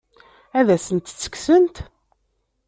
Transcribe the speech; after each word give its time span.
Ad 0.59 0.67
asent-tt-kksent? 0.75 1.75